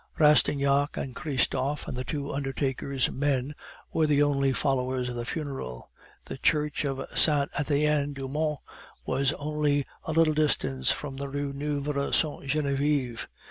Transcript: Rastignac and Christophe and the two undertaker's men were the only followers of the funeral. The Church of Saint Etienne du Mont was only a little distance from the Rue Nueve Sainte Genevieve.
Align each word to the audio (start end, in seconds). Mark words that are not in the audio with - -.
Rastignac 0.17 0.97
and 0.97 1.15
Christophe 1.15 1.87
and 1.87 1.95
the 1.95 2.03
two 2.03 2.31
undertaker's 2.33 3.11
men 3.11 3.53
were 3.93 4.07
the 4.07 4.23
only 4.23 4.51
followers 4.51 5.09
of 5.09 5.15
the 5.15 5.25
funeral. 5.25 5.91
The 6.25 6.39
Church 6.39 6.83
of 6.85 7.05
Saint 7.15 7.51
Etienne 7.55 8.13
du 8.13 8.27
Mont 8.27 8.61
was 9.05 9.31
only 9.33 9.85
a 10.03 10.11
little 10.11 10.33
distance 10.33 10.91
from 10.91 11.17
the 11.17 11.29
Rue 11.29 11.53
Nueve 11.53 12.15
Sainte 12.15 12.47
Genevieve. 12.47 13.27